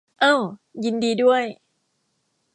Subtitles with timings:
[0.21, 0.35] เอ้า
[0.83, 1.43] ยินดีด้วย